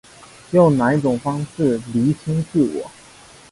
[0.49, 1.63] 用哪一种方法
[1.93, 2.89] 厘清自我